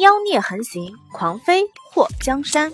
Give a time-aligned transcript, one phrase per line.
[0.00, 2.70] 妖孽横行，狂飞祸江山。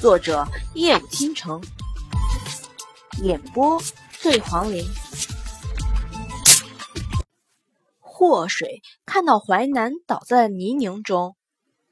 [0.00, 1.60] 作者：夜舞倾城，
[3.20, 3.82] 演播：
[4.12, 4.84] 醉黄林。
[7.98, 11.36] 祸水看到淮南倒在泥泞中，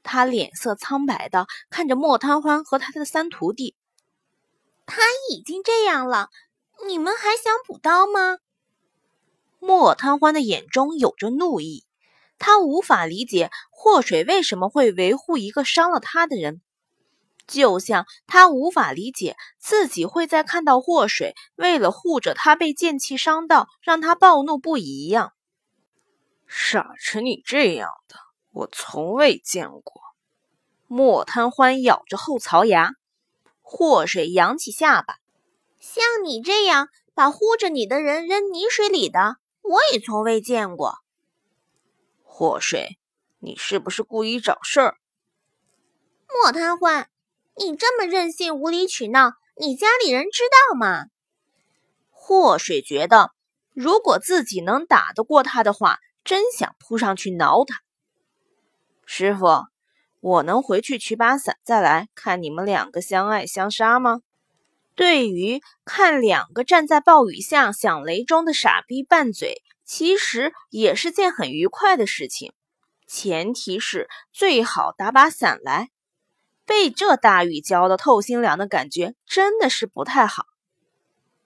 [0.05, 3.75] 他脸色苍白的看着莫贪欢和他的三徒弟。
[4.87, 5.03] 他
[5.33, 6.29] 已经这样了，
[6.87, 8.39] 你们还想补刀吗？
[9.59, 11.85] 莫贪欢的眼中有着怒意。
[12.39, 16.61] 他无法理解祸水为什么会维护一个伤了他的人，
[17.47, 25.33] 就像他无法理解自己会在看到祸水为了护着他被剑气伤到，让他暴怒不已一样。
[26.47, 28.17] 傻成你这样的，
[28.53, 30.03] 我从未见过。
[30.87, 32.93] 莫贪欢咬着后槽牙，
[33.63, 35.17] 祸水扬起下巴，
[35.81, 40.99] 像你这样把护着你的人扔泥水里的，我也从未见过。
[42.37, 42.99] 祸水，
[43.39, 44.97] 你是不是故意找事儿？
[46.27, 47.09] 莫贪欢，
[47.57, 51.05] 你这么任性、无理取闹，你家里人知道吗？
[52.11, 53.31] 祸水觉得，
[53.73, 57.83] 如果自己能打得过他的话，真想扑上去挠他。
[59.07, 59.67] 师傅，
[60.19, 64.23] 我能回去取把伞再来看你们两个相爱相杀吗？
[64.97, 69.63] 对于看两个站在暴雨下响雷中的傻逼拌嘴。
[69.85, 72.53] 其实也是件很愉快的事情，
[73.07, 75.91] 前提是最好打把伞来。
[76.67, 80.47] 被这大雨浇得透心凉的感觉真的是不太好。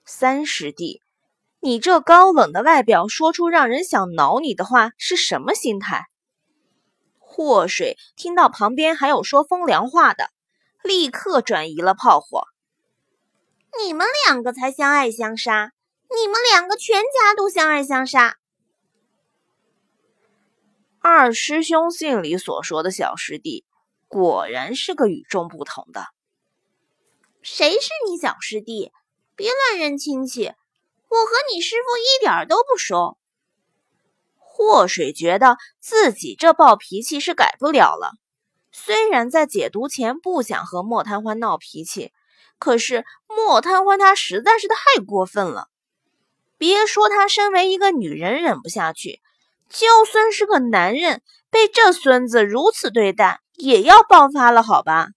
[0.05, 1.01] 三师弟，
[1.59, 6.05] 你这高冷的外表说出让人想挠你的话是什么心态？
[7.17, 10.29] 祸水听到旁边还有说风凉话的，
[10.81, 12.45] 立刻转移了炮火。
[13.83, 15.73] 你们两个才相爱相杀。
[16.15, 18.37] 你们两个全家都相爱相杀。
[21.01, 23.63] 二师兄信里所说的小师弟，
[24.07, 26.07] 果然是个与众不同的。
[27.41, 28.91] 谁是你小师弟？
[29.35, 30.47] 别乱认亲戚！
[30.47, 33.17] 我和你师父一点都不熟。
[34.37, 38.11] 祸水觉得自己这暴脾气是改不了了。
[38.71, 42.11] 虽然在解毒前不想和莫贪欢闹脾气，
[42.59, 45.69] 可是莫贪欢他实在是太过分了。
[46.59, 49.21] 别说他身为一个女人忍不下去，
[49.69, 55.07] 就算是个男人，被这孙子如此对待，也要爆发了，好吧？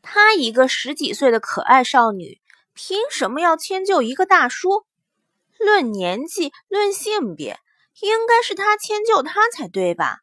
[0.00, 2.40] 她一个十几岁的可爱少女，
[2.74, 4.86] 凭什么要迁就一个大叔？
[5.58, 7.58] 论年纪，论性别，
[8.00, 10.20] 应该是他迁就她才对吧？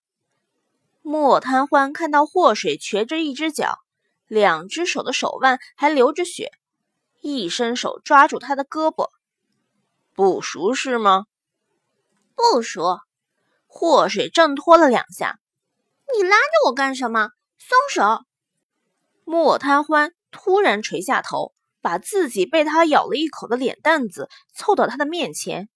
[1.02, 3.80] 莫贪欢看到祸水瘸着一只脚，
[4.28, 6.54] 两只手的手腕还流着血，
[7.22, 9.10] 一伸手抓住他的胳膊。
[10.18, 11.26] 不熟是吗？
[12.34, 12.98] 不熟。
[13.68, 15.38] 祸水挣脱了两下，
[16.12, 17.30] 你拉着我干什么？
[17.60, 18.24] 松手！
[19.26, 25.70] 莫贪欢突然垂下头，把自己被他咬了一口的脸蛋子凑到他的面前。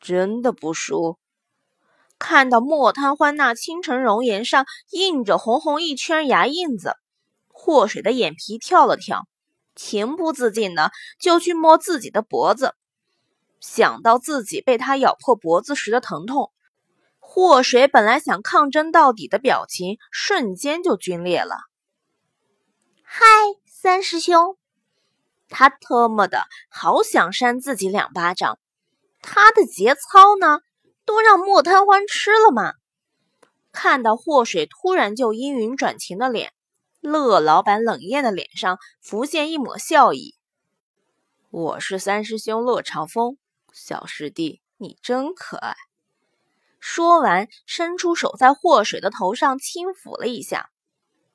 [0.00, 1.20] 真的不熟。
[2.18, 6.96] 看到莫贪欢那倾城容颜上印着红红一圈牙印子，
[7.46, 9.28] 祸水的眼皮跳了跳，
[9.76, 10.90] 情不自禁的
[11.20, 12.74] 就去摸自己的脖子。
[13.66, 16.52] 想到自己被他咬破脖子时的疼痛，
[17.18, 21.56] 祸水本来想抗争到底的表情瞬间就皲裂了。
[23.02, 23.24] 嗨，
[23.66, 24.58] 三师兄，
[25.48, 28.58] 他特么的好想扇自己两巴掌！
[29.22, 30.60] 他的节操呢，
[31.06, 32.74] 都让莫贪欢吃了吗？
[33.72, 36.52] 看到祸水突然就阴云转晴的脸，
[37.00, 40.36] 乐老板冷艳的脸上浮现一抹笑意。
[41.50, 43.38] 我是三师兄乐长风。
[43.74, 45.74] 小师弟，你真可爱。
[46.78, 50.70] 说完，伸出手在祸水的头上轻抚了一下。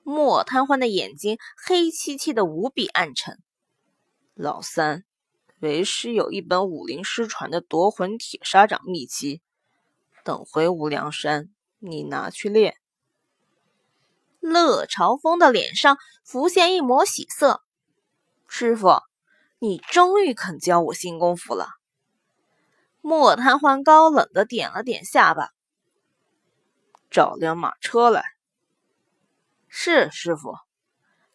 [0.03, 3.39] 莫贪欢的眼睛黑漆漆的，无比暗沉。
[4.35, 5.03] 老三，
[5.59, 9.41] 为师有一本武林失传的夺魂铁砂掌秘籍，
[10.23, 11.49] 等回无量山，
[11.79, 12.77] 你拿去练。
[14.39, 17.63] 乐朝风的脸上浮现一抹喜色。
[18.47, 19.01] 师傅，
[19.59, 21.78] 你终于肯教我新功夫了。
[23.01, 25.51] 莫贪欢高冷的点了点下巴，
[27.09, 28.23] 找辆马车来。
[29.67, 30.55] 是师傅。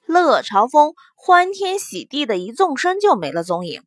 [0.06, 3.82] 乐朝风欢天喜地的一纵身就没了踪影。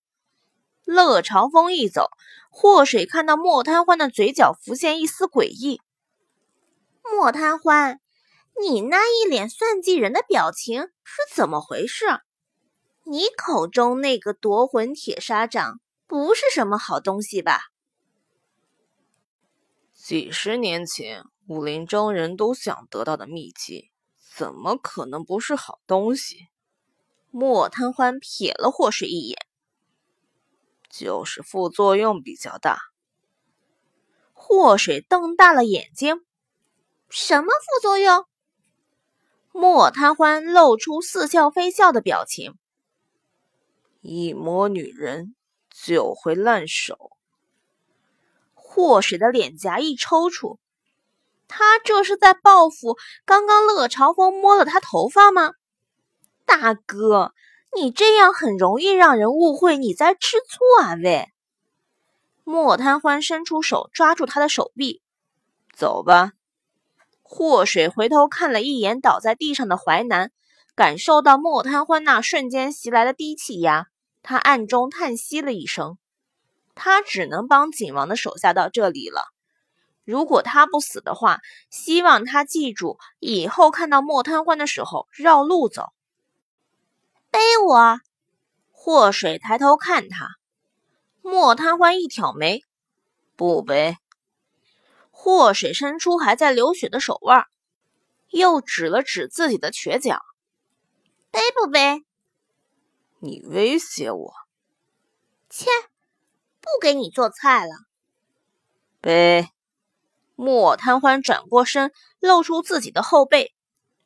[0.83, 2.09] 乐朝风一走，
[2.50, 5.79] 祸水看到莫贪欢的嘴角浮现一丝诡异。
[7.03, 8.00] 莫贪欢，
[8.59, 12.06] 你那一脸算计人的表情是怎么回事？
[13.03, 15.79] 你口中那个夺魂铁砂掌？
[16.07, 17.59] 不是什么好东西吧？
[19.94, 23.92] 几十年前，武林中人都想得到的秘籍，
[24.33, 26.48] 怎么可能不是好东西？
[27.30, 29.38] 莫贪欢瞥了祸水一眼，
[30.89, 32.80] 就是副作用比较大。
[34.31, 36.25] 祸水瞪大了眼睛
[37.10, 38.25] ：“什么副作用？”
[39.51, 42.57] 莫贪欢露出似笑非笑的表情
[44.00, 45.36] ：“一摸女人
[45.85, 47.12] 酒会烂手。”
[48.53, 50.57] 祸水的脸颊一抽搐，
[51.47, 55.53] 他这是在报复刚刚乐朝风摸了他头发吗？
[56.45, 57.33] 大哥，
[57.75, 60.95] 你这样很容易让人误会你在吃醋啊！
[61.01, 61.29] 喂，
[62.44, 65.01] 莫贪欢伸出手抓住他的手臂，
[65.74, 66.33] 走吧。
[67.24, 70.31] 祸水回头看了一眼倒在地上的淮南，
[70.75, 73.88] 感受到莫贪欢那瞬间袭来的低气压，
[74.27, 75.97] 他暗中叹息了一声。
[76.75, 79.24] 他只能帮景王的手下到这里了。
[80.03, 81.39] 如果他不死的话，
[81.69, 85.94] 希望他记住，以后看到莫贪欢的时候绕路走。
[87.31, 88.01] 背我！
[88.69, 90.27] 祸水抬头看他，
[91.21, 92.63] 莫贪欢一挑眉，
[93.38, 93.95] 不背。
[95.09, 97.45] 祸水伸出还在流血的手腕，
[98.31, 100.19] 又指了指自己的瘸脚，
[101.31, 102.03] 背不背？
[103.19, 104.34] 你威胁我？
[105.50, 105.66] 切！
[106.62, 107.72] 不给你做菜了。
[109.02, 109.50] 背。
[110.36, 113.56] 莫贪欢转过身，露出自己的后背。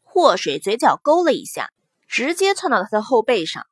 [0.02, 1.72] 祸水嘴角勾了一下。
[2.08, 3.66] 直接窜到他的后背上，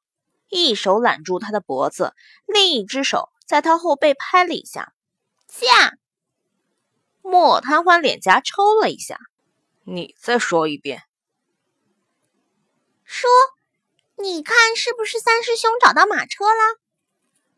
[0.48, 2.14] 一手揽住他的脖子，
[2.46, 4.94] 另一只手在他后背拍了一下。
[5.46, 5.98] 驾！
[7.22, 9.20] 莫贪欢脸颊抽了一下。
[9.84, 11.04] 你再说一遍。
[13.04, 13.30] 说，
[14.22, 16.80] 你看是不是三师兄找到马车了？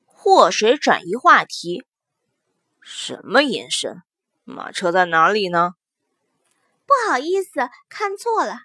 [0.05, 1.85] 祸水转移话题。
[2.81, 4.03] 什么眼神？
[4.43, 5.73] 马车在哪里呢？
[6.85, 8.59] 不好意思，看错了。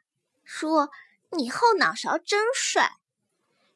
[0.45, 0.89] 叔。
[1.31, 2.93] 你后脑勺真帅，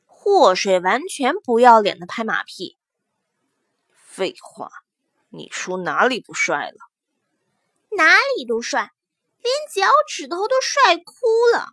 [0.06, 2.78] 祸水完全不要脸的拍马屁。
[3.92, 4.70] 废话，
[5.30, 6.78] 你叔哪里不帅了？
[7.90, 8.92] 哪里都帅，
[9.42, 11.12] 连脚趾头都帅哭
[11.52, 11.66] 了。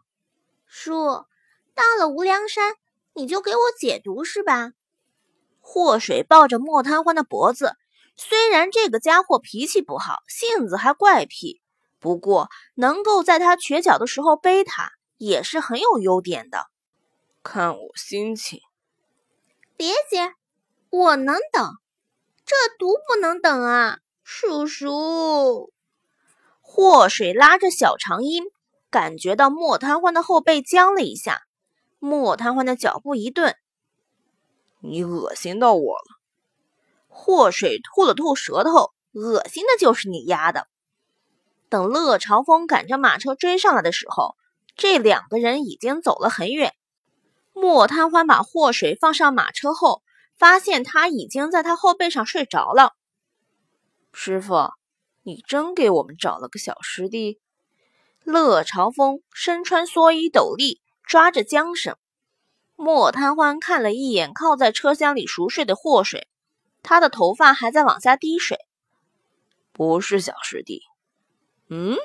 [0.65, 1.25] 叔，
[1.77, 2.73] 到了无量山，
[3.13, 4.71] 你就给我解毒是吧？
[5.61, 7.77] 祸水抱着莫贪欢的脖子，
[8.17, 11.61] 虽然这个家伙脾气不好，性子还怪癖，
[11.99, 14.91] 不过能够在他瘸脚的时候背他。
[15.19, 16.67] 也是很有优点的，
[17.41, 18.59] 看我心情。
[19.75, 20.17] 别急，
[20.91, 21.71] 我能等，
[22.45, 25.73] 这毒不能等啊，叔叔。
[26.61, 28.43] 祸水拉着小长音，
[28.91, 31.46] 感觉到莫贪欢的后背僵了一下，
[31.99, 33.55] 莫贪欢的脚步一顿，
[34.81, 36.17] 你恶心到我了。
[37.07, 40.67] 祸水吐了吐舌头，恶心的就是你丫的。
[41.69, 44.35] 等乐朝风赶着马车追上来的时候。
[44.79, 46.75] 这两个人已经走了很远。
[47.51, 50.03] 莫贪欢把祸水放上马车后，
[50.37, 52.93] 发现他已经在他后背上睡着了。
[54.13, 54.69] 师傅，
[55.23, 57.39] 你真给我们找了个小师弟。
[58.23, 61.95] 乐朝风身穿蓑衣斗笠，抓着缰绳。
[62.75, 66.27] 莫贪欢看了一眼靠在车厢里熟睡的祸水，
[66.83, 68.59] 他的头发还在往下滴水。
[69.71, 70.81] 不是小师弟。
[71.69, 71.97] 嗯。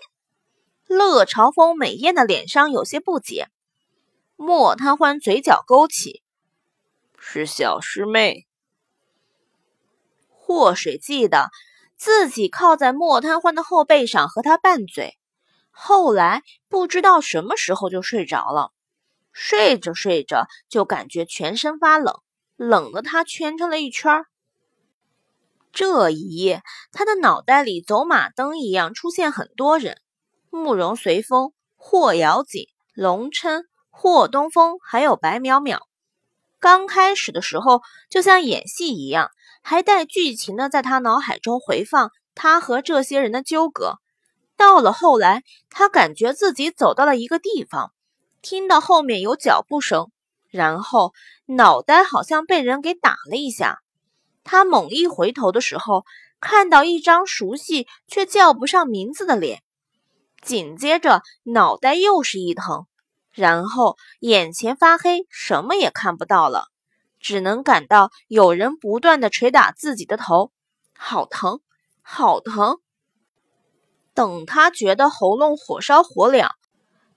[0.86, 3.48] 乐朝风美艳的脸上有些不解，
[4.36, 6.22] 莫贪欢嘴角勾起，
[7.18, 8.46] 是小师妹。
[10.28, 11.50] 祸水记得
[11.96, 15.16] 自己靠在莫贪欢的后背上和他拌嘴，
[15.70, 18.70] 后来不知道什么时候就睡着了，
[19.32, 22.14] 睡着睡着就感觉全身发冷，
[22.56, 24.24] 冷得他蜷成了一圈。
[25.72, 26.62] 这一夜，
[26.92, 29.96] 他的脑袋里走马灯一样出现很多人。
[30.50, 35.78] 慕容随风、霍瑶锦、龙琛、霍东风，还有白淼淼。
[36.60, 39.30] 刚开始的时候，就像演戏一样，
[39.62, 43.94] 还带剧情的在他脑海中回放他和这些人的纠葛。
[44.58, 47.94] 到了后来，他感觉自己走到了一个地方，
[48.42, 50.10] 听到后面有脚步声，
[50.50, 51.14] 然后
[51.46, 53.78] 脑袋好像被人给打了一下。
[54.44, 56.04] 他猛一回头的时候，
[56.40, 59.62] 看到一张熟悉却叫不上名字的脸。
[60.42, 62.86] 紧接着，脑袋又是一疼，
[63.30, 66.66] 然后眼前发黑，什么也看不到了，
[67.20, 70.50] 只能感到有人不断的捶打自己的头，
[70.98, 71.60] 好疼，
[72.02, 72.78] 好疼。
[74.14, 76.50] 等他觉得喉咙火烧火燎，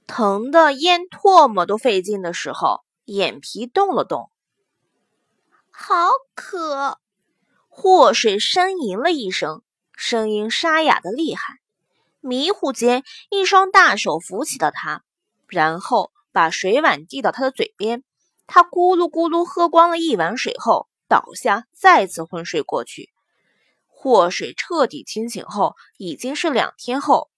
[0.07, 4.29] 疼的咽唾沫都费劲的时候，眼皮动了动，
[5.71, 6.99] 好渴。
[7.67, 9.61] 祸水呻吟了一声，
[9.93, 11.59] 声音沙哑的厉害。
[12.21, 15.03] 迷糊间，一双大手扶起了他，
[15.47, 18.03] 然后把水碗递到他的嘴边。
[18.47, 23.09] 他咕噜咕噜喝光了一碗水后，倒下，再次昏睡过去。
[23.87, 27.29] 祸水彻底清醒后，已经是两天后。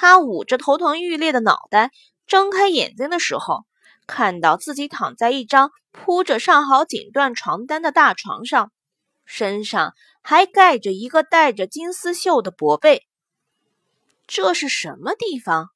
[0.00, 1.90] 他捂着头疼欲裂的脑袋，
[2.28, 3.64] 睁开眼睛的时候，
[4.06, 8.70] 看到自己躺在一张铺着上好锦缎床单的大床上，
[9.24, 13.08] 身上还盖着一个带着金丝绣的薄被。
[14.28, 15.70] 这是什么地方？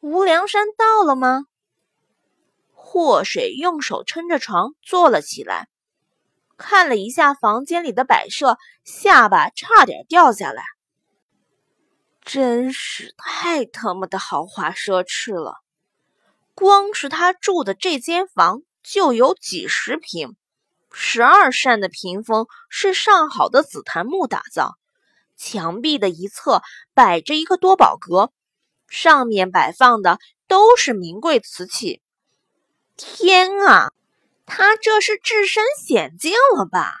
[0.00, 1.44] 无量山到了吗？
[2.72, 5.68] 祸水用手撑着床坐了起来，
[6.56, 10.62] 看了一下房间里的摆设，下巴差点掉下来。
[12.24, 15.56] 真是太他妈的豪华奢侈了！
[16.54, 20.36] 光是他住的这间房就有几十平，
[20.92, 24.76] 十二扇的屏风是上好的紫檀木打造，
[25.36, 26.62] 墙壁的一侧
[26.94, 28.32] 摆着一个多宝阁，
[28.86, 32.00] 上面摆放的都是名贵瓷器。
[32.96, 33.90] 天啊，
[34.46, 36.94] 他这是置身险境了吧？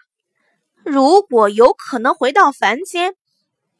[0.84, 3.14] 如果有可能回到凡间。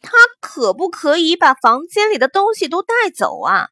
[0.02, 3.68] 他可不可以把房间里的东西都带走啊？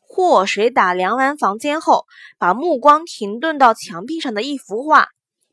[0.00, 2.06] 祸水打量完房间后，
[2.38, 5.08] 把目光停顿到墙壁上的一幅画，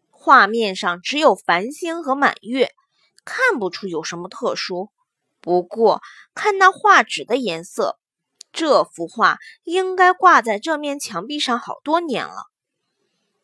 [0.10, 2.72] 画面上只有繁星和满月，
[3.25, 4.90] 看不出有什么特殊。
[5.42, 6.02] 不过
[6.34, 8.00] 看那画纸的颜色，
[8.54, 12.46] 这幅画应该挂在这面墙壁上好多年了。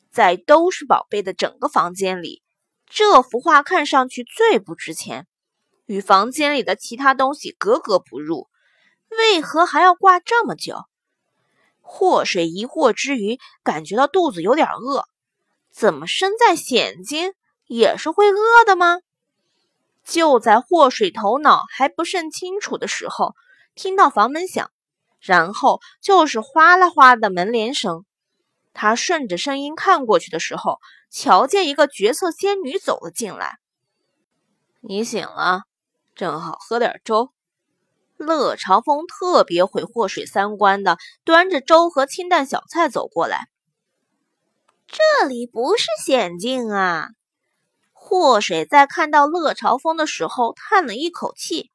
[0.10, 2.42] 在都是宝贝的整个房间里，
[2.88, 5.28] 这幅画看上去最不值钱。
[5.90, 8.48] 与房间里的其他东西格格不入，
[9.10, 10.86] 为何还要挂这么久？
[11.82, 15.06] 祸水疑惑之余，感觉到肚子有点饿。
[15.72, 17.34] 怎么身在险境
[17.66, 19.00] 也是会饿的吗？
[20.04, 23.34] 就在祸水头脑还不甚清楚的时候，
[23.74, 24.70] 听到房门响，
[25.20, 28.06] 然后就是哗啦哗的门帘声。
[28.74, 30.78] 他顺着声音看过去的时候，
[31.10, 33.58] 瞧见一个绝色仙女走了进来。
[34.82, 35.64] 你醒了。
[36.20, 37.32] 正好喝点粥。
[38.18, 43.48] 乐朝风特别毁祸水三观的，端着粥和清淡小菜走过来。
[44.86, 47.12] 这里不是险境啊！
[47.94, 51.72] 祸水在看到乐朝风的时候叹了一口气：“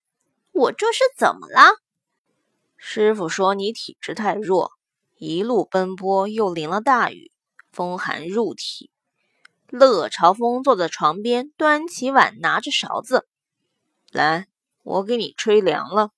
[0.53, 1.79] 我这是怎么了？”
[2.77, 4.73] 师傅说你体质太弱，
[5.17, 7.33] 一路奔波又淋了大雨，
[7.73, 8.91] 风寒入体。
[9.69, 13.27] 乐朝风坐在床边，端起碗，拿着勺子。
[14.15, 14.47] 来，
[14.85, 16.11] 我给你吹凉了。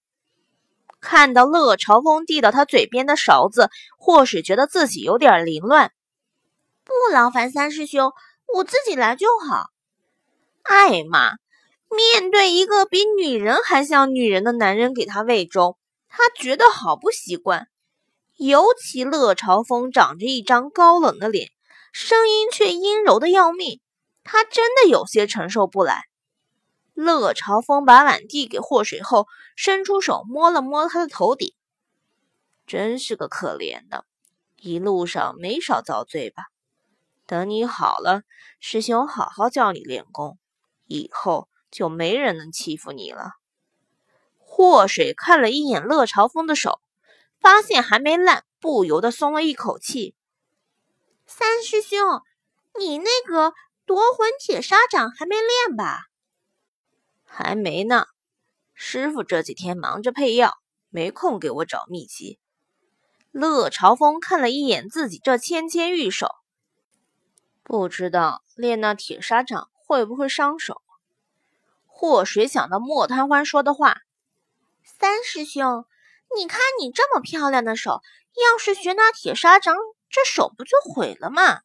[1.00, 5.92] 看到乐朝风递到他嘴边的勺子，或许觉得自己有点凌乱。
[6.84, 8.12] 不劳烦三师兄，
[8.52, 9.70] 我自己来就好。
[10.62, 11.36] 艾玛
[11.88, 17.68] 面对一个比女人还像女人的男人给他喂粥，他觉得好不习惯。
[18.36, 21.50] 尤其乐朝风长着一张高冷的脸，
[21.92, 23.80] 声音却阴柔的要命，
[24.22, 26.02] 他真的有些承受不来。
[26.96, 31.54] 乐朝风把碗递给祸水后，伸出手摸了摸他的头顶，
[32.66, 34.06] 真是个可怜的，
[34.56, 36.44] 一路上没少遭罪吧？
[37.26, 38.22] 等你好了，
[38.60, 40.38] 师兄好好教你练功，
[40.86, 43.32] 以后就没人能欺负你了。
[44.38, 46.80] 祸水看了一眼乐朝风的手，
[47.38, 50.14] 发现还没烂，不由得松了一口气。
[51.26, 52.22] 三师兄，
[52.78, 53.52] 你那个
[53.84, 56.06] 夺魂铁砂掌还没练吧？
[57.28, 58.06] 还没呢，
[58.72, 60.54] 师傅这几天忙着配药，
[60.88, 62.38] 没空给我找秘籍。
[63.30, 66.28] 乐朝风看了一眼自己这纤纤玉手，
[67.62, 70.80] 不知道练那铁砂掌会不会伤手。
[71.84, 73.98] 祸水想到莫贪欢说的话
[74.82, 75.84] ：“三师兄，
[76.34, 78.00] 你看你这么漂亮的手，
[78.50, 79.76] 要是学那铁砂掌，
[80.08, 81.60] 这手不就毁了吗？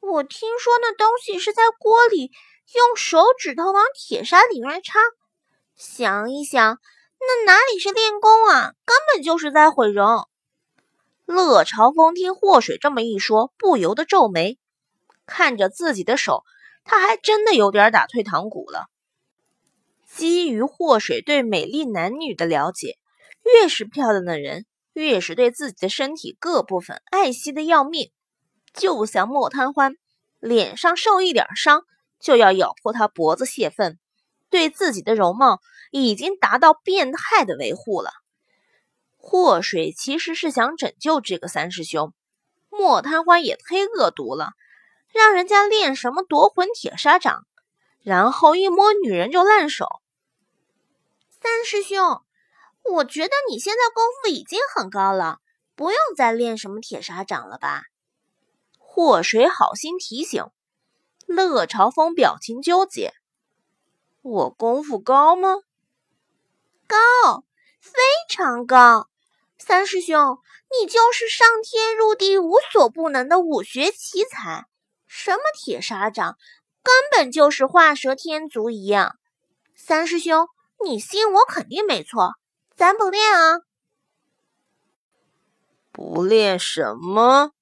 [0.00, 2.30] 我听说那东西是在锅里。”
[2.72, 4.98] 用手指头往铁砂里面插，
[5.76, 6.78] 想一想，
[7.20, 8.72] 那哪里是练功啊？
[8.84, 10.28] 根本就是在毁容。
[11.26, 14.58] 乐朝风听祸水这么一说，不由得皱眉，
[15.26, 16.42] 看着自己的手，
[16.84, 18.86] 他还真的有点打退堂鼓了。
[20.06, 22.98] 基于祸水对美丽男女的了解，
[23.42, 28.10] 越是漂亮的人，越是对自己的身体各部分爱惜的要命。
[28.72, 29.94] 就像莫贪欢，
[30.40, 31.84] 脸上受一点伤。
[32.24, 33.98] 就要咬破他脖子泄愤，
[34.48, 38.10] 对自己的容貌已经达到变态的维护了。
[39.18, 42.14] 祸水其实是想拯救这个三师兄，
[42.70, 44.52] 莫贪欢也忒恶毒了，
[45.12, 47.44] 让人家练什么夺魂铁砂掌，
[48.00, 49.86] 然后一摸女人就烂手。
[51.28, 52.22] 三师兄，
[52.84, 55.40] 我觉得你现在功夫已经很高了，
[55.74, 57.82] 不用再练什么铁砂掌了吧？
[58.78, 60.46] 祸水好心提醒。
[61.26, 63.12] 乐朝风表情纠结
[64.22, 65.56] ：“我功夫高吗？
[66.86, 67.44] 高，
[67.80, 69.08] 非常高。
[69.58, 70.38] 三师兄，
[70.78, 74.66] 你就是上天入地无所不能的武学奇才，
[75.06, 76.36] 什么铁砂掌，
[76.82, 79.16] 根本就是画蛇添足一样。
[79.74, 80.48] 三师兄，
[80.84, 82.34] 你信我肯定没错。
[82.76, 83.60] 咱不练啊？
[85.90, 87.52] 不练什么？”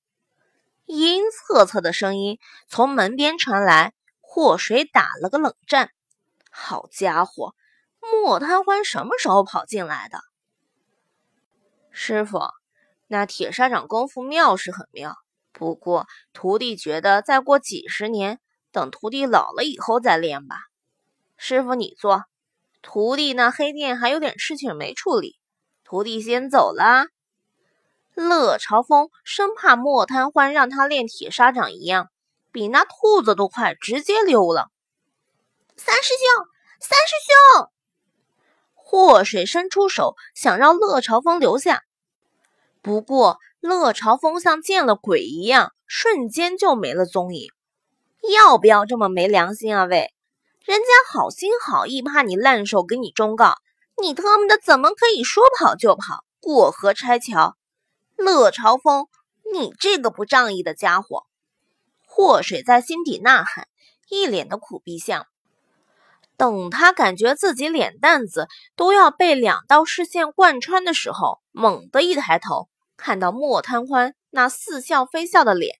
[0.84, 5.90] 阴恻恻的声音从门边传来，祸水打了个冷战。
[6.50, 7.54] 好家伙，
[8.00, 10.18] 莫贪欢什么时候跑进来的？
[11.90, 12.40] 师傅，
[13.06, 15.16] 那铁砂掌功夫妙是很妙，
[15.52, 20.56] 不过徒弟觉得再过几十年，等徒弟老了以后再练吧。
[21.36, 22.24] 师傅你坐，
[22.82, 25.38] 徒弟那黑店还有点事情没处理，
[25.84, 27.06] 徒弟先走了。
[28.14, 32.08] 乐朝风生怕莫贪欢让他练铁砂掌一样，
[32.52, 34.68] 比那兔子都快，直接溜了。
[35.76, 36.46] 三师兄，
[36.80, 37.14] 三师
[37.56, 37.68] 兄！
[38.74, 41.82] 祸水伸出手想让乐朝风留下，
[42.82, 47.50] 不过乐朝风像见了鬼一样，瞬间就没了踪影。
[48.34, 49.84] 要不要这么没良心啊？
[49.84, 50.12] 喂，
[50.60, 53.54] 人家好心好意，怕你烂手，给你忠告，
[54.00, 57.56] 你他妈的怎么可以说跑就跑，过河拆桥？
[58.24, 59.08] 乐朝风，
[59.52, 61.26] 你这个不仗义的家伙！
[62.06, 63.68] 祸水在心底呐喊，
[64.08, 65.26] 一脸的苦逼相。
[66.36, 75.78] 等他感觉自己脸蛋子都要被两道视线贯穿的时候，猛地一抬头，看到莫贪欢那似笑非笑的脸。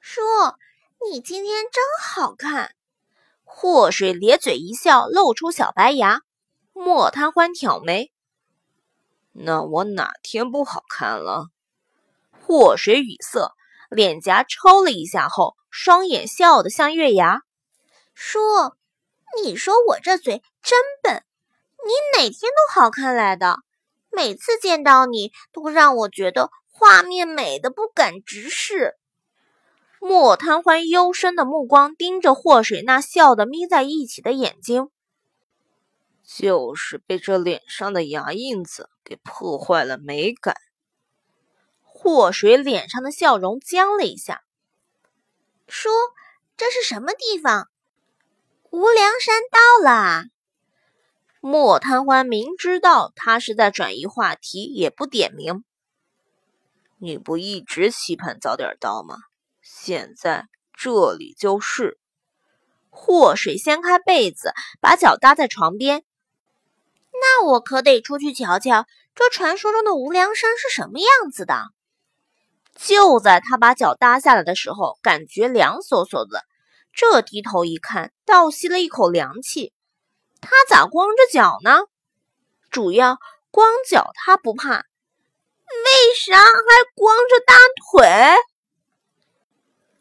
[0.00, 0.20] 叔，
[1.10, 2.74] 你今天真好看！
[3.44, 6.22] 祸水咧嘴一笑，露出小白牙。
[6.72, 8.12] 莫贪欢挑眉。
[9.32, 11.48] 那我哪天不好看了？
[12.40, 13.52] 祸水语塞，
[13.90, 17.42] 脸颊抽了一下后，双眼笑得像月牙。
[18.14, 18.38] 叔，
[19.42, 21.22] 你说我这嘴真笨，
[21.84, 23.58] 你哪天都好看来的。
[24.10, 28.96] 每次见到你，都让我觉得画面美的不敢直视。
[30.00, 34.88] 莫贪欢幽深的目光盯着祸水那笑得眯在一起的眼睛。
[36.24, 40.54] 就是被这脸上的牙印子给破坏了美感。
[41.82, 44.42] 祸水脸上的笑容僵了一下。
[45.66, 45.88] 叔，
[46.58, 47.68] 这是什么地方？
[48.70, 50.24] 无量山到了。
[51.40, 55.64] 莫贪欢明知道他是在转移话题，也不点名。
[56.98, 59.16] 你不一直期盼早点到吗？
[59.62, 61.98] 现在这里就是。
[62.90, 66.04] 祸水掀开被子，把脚搭在床边。
[67.20, 71.64] 那我可得出去瞧瞧，这传说中的无量山是什么样子的。
[72.76, 76.44] 就在他把脚搭下来的时候，感觉凉飕飕的。
[76.92, 79.72] 这低头一看，倒吸了一口凉气。
[80.40, 81.80] 他咋光着脚呢？
[82.70, 83.18] 主要
[83.50, 86.52] 光脚他不怕，为啥还
[86.94, 87.54] 光着大
[87.90, 88.36] 腿？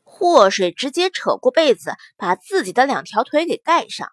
[0.03, 4.11] 祸水直接扯过被子，把自己的两条腿给盖上。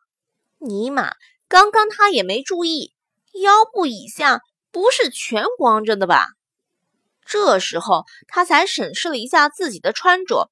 [0.59, 1.14] 尼玛！
[1.55, 2.93] 刚刚他也没注意，
[3.40, 4.40] 腰部以下
[4.73, 6.27] 不是全光着的吧？
[7.25, 10.51] 这时候他才审视了一下自己的穿着，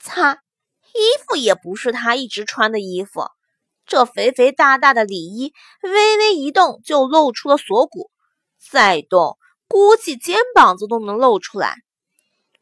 [0.00, 0.42] 擦，
[0.94, 3.28] 衣服也不是他一直穿的衣服。
[3.86, 8.10] 这肥肥大大的里衣微微一动就露出了锁骨，
[8.58, 11.76] 再动估计肩膀子都能露出来。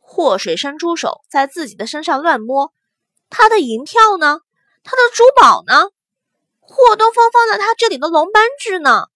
[0.01, 2.75] 祸水伸出手在自己的身上乱摸，
[3.31, 4.41] 他的银票呢？
[4.85, 5.89] 他的珠宝呢？
[6.73, 9.09] 霍东风放在他这里的龙斑痣呢？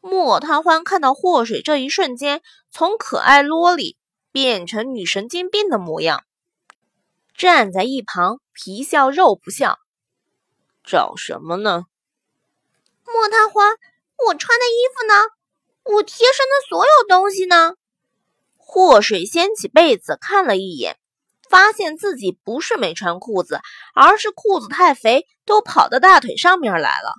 [0.00, 2.42] 莫贪欢看到祸水这一瞬间，
[2.72, 3.96] 从可爱萝莉
[4.32, 6.24] 变成女神经病的模样，
[7.36, 9.78] 站在一旁皮笑肉不笑。
[10.82, 11.84] 找什么呢？
[13.04, 13.78] 莫贪欢，
[14.26, 15.14] 我穿的衣服呢？
[15.84, 17.76] 我贴身的所有东西呢？
[18.56, 20.98] 祸水掀起被子看了一眼。
[21.54, 23.60] 发现自己不是没穿裤子，
[23.94, 27.14] 而是裤子太肥，都跑到大腿上面来了。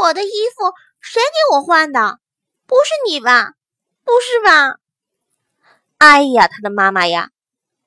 [0.00, 2.18] 我的衣服谁给我换的？
[2.66, 3.52] 不是你吧？
[4.02, 4.74] 不是吧？
[5.98, 7.30] 哎呀，他的妈妈呀！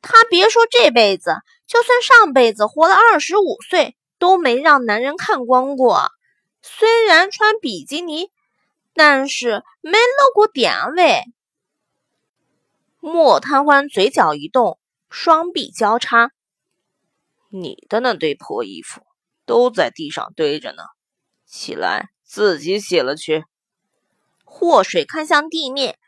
[0.02, 1.36] 他别说这辈子，
[1.68, 6.14] 就算上辈子活了二十五岁，都没让男人看光过。
[6.62, 8.32] 虽然穿比基尼，
[8.94, 11.24] 但是没露过点位。
[13.02, 14.80] 莫贪欢嘴角一动。
[15.16, 16.32] 双臂交叉，
[17.52, 19.04] 你的那堆破衣服
[19.46, 20.82] 都在地上堆着呢，
[21.46, 23.46] 起来自己洗了去。
[24.44, 26.00] 祸水看向地面，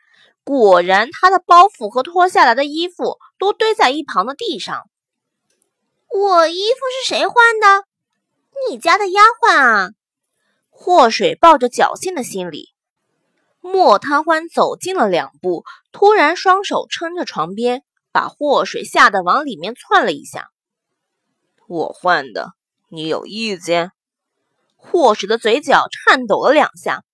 [0.42, 4.90] 果然他的包袱和脱下来的衣服都堆在一旁的地上。
[6.08, 7.86] 我衣服是谁换的？
[8.68, 9.90] 你家的丫鬟啊！
[10.68, 12.70] 祸水抱着侥幸的心理。
[13.60, 17.84] 莫贪欢走近了两步，突然双手撑着床边，
[18.16, 20.50] 把祸水吓得往里面窜了一下。
[21.68, 22.54] 我换的，
[22.88, 23.92] 你有意见？
[24.74, 27.04] 祸水的嘴角颤抖了两下。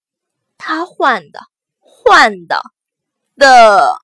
[0.59, 1.41] 他换的，
[1.81, 2.63] 换的
[3.35, 4.01] 的。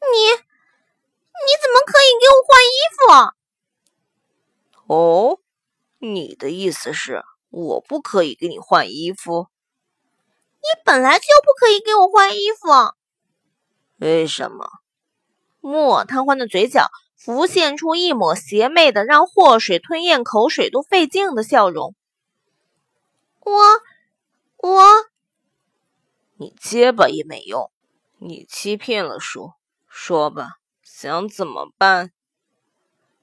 [0.00, 2.74] 你，你怎么可以给我换衣
[4.82, 4.92] 服？
[4.92, 5.38] 哦，
[5.98, 9.46] 你的意思是我不可以给你换衣服？
[10.56, 12.96] 你本来就不可以给我换衣服，
[13.98, 14.68] 为什么？
[15.60, 21.94] 莫贪欢的嘴角浮现出一抹邪魅的，让祸水吞咽口水都费劲的笑容。
[23.40, 23.52] 我，
[24.56, 24.84] 我，
[26.36, 27.70] 你结巴也没用，
[28.18, 29.52] 你欺骗了叔，
[29.88, 32.12] 说吧，想怎么办？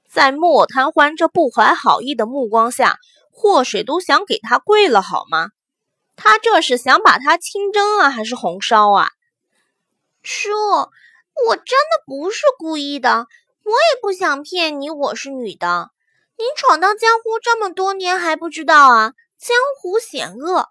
[0.08, 2.98] 在莫贪欢这不怀好意的目光下，
[3.30, 5.50] 祸水都想给他跪了，好吗？
[6.16, 9.10] 他这是想把他清蒸啊，还是红烧啊？
[10.22, 10.50] 叔，
[11.46, 13.26] 我真的不是故意的，
[13.64, 15.90] 我也不想骗你，我是女的。
[16.36, 19.12] 您闯荡江湖这么多年还不知道啊？
[19.38, 20.68] 江湖险恶，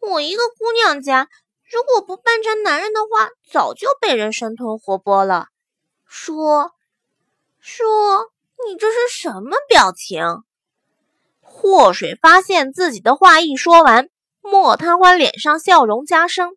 [0.00, 1.28] 我一个姑娘家，
[1.70, 5.48] 如果不扮成男人的话，早就被人生吞活剥了。
[6.04, 6.72] 说
[7.60, 8.30] 说，
[8.66, 10.42] 你这是什么表情？
[11.40, 14.08] 祸水发现自己的话一说完。
[14.40, 16.56] 莫贪欢脸上笑容加深，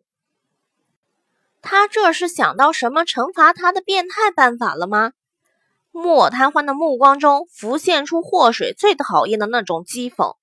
[1.62, 5.12] 他这是想到什么惩罚他的变态办法了吗？
[5.92, 10.36] 莫贪欢的目光中浮现出祸水最讨厌的那种讥讽，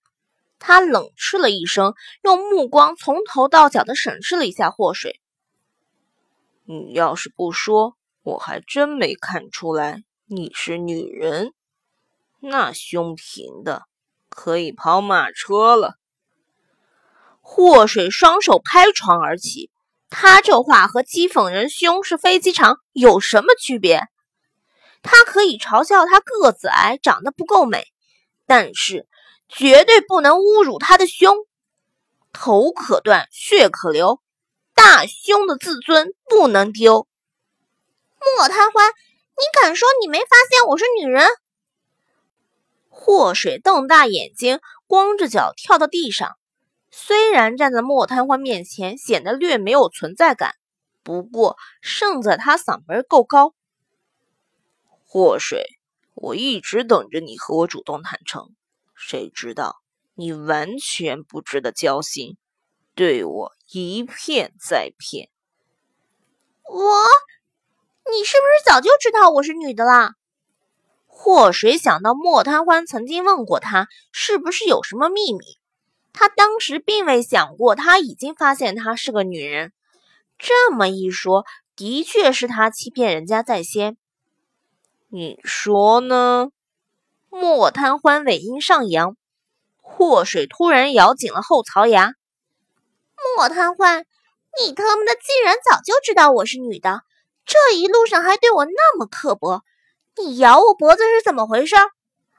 [0.60, 5.20] 他冷嗤了一声，用目光从头到脚的审视了一下祸水。
[6.66, 11.54] 你要是不说，我还真没看出来你是女人。
[12.42, 13.84] 那胸平的
[14.30, 15.96] 可以跑马车了。
[17.42, 19.72] 祸水双手拍床而起，
[20.10, 24.08] 他这话和讥讽人胸是飞机场有什么区别？
[25.04, 27.86] 他可以嘲笑他个子矮，长得不够美，
[28.48, 29.08] 但是
[29.48, 31.38] 绝对不能侮辱他的胸。
[32.34, 34.20] 头可断，血可流，
[34.74, 37.08] 大胸的自尊不能丢。
[38.38, 41.28] 莫贪欢，你敢说你没发现我是女人？
[42.90, 46.39] 祸水瞪大眼睛，光着脚跳到地上。
[46.92, 50.56] 虽然站在莫贪欢面前显得略没有存在感，
[51.04, 53.54] 不过胜在他嗓门够高。
[55.06, 55.66] 祸水，
[56.16, 58.56] 我一直等着你和我主动坦诚，
[58.96, 59.82] 谁知道
[60.16, 62.38] 你完全不值得交心，
[62.96, 65.30] 对我一骗再骗。
[66.64, 66.84] 我，
[68.12, 70.16] 你是不是早就知道我是女的啦？
[71.06, 75.59] 祸水想到莫贪欢曾经问过他，是不是有什么秘密？
[76.12, 79.72] 他当时并未想过，他已经发现她是个女人。
[80.38, 81.46] 这么一说，
[81.76, 83.98] 的确是他欺骗人家在先。
[85.10, 86.50] 你说呢？
[87.30, 89.16] 莫贪欢尾音上扬，
[89.82, 92.14] 祸水突然咬紧了后槽牙。
[93.38, 94.06] 莫贪欢，
[94.60, 97.02] 你他妈的竟然早就知道我是女的，
[97.46, 99.64] 这一路上还对我那么刻薄，
[100.18, 101.76] 你咬我脖子是怎么回事？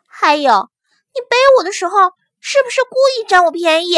[0.07, 0.71] 还有，
[1.15, 2.13] 你背我的时候。
[2.41, 3.97] 是不是故意占我便宜？